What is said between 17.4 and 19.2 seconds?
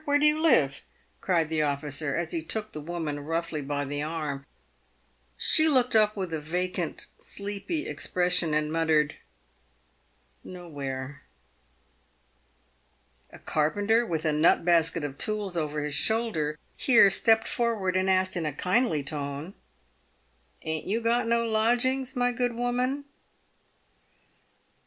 forward, and asked, in a kindly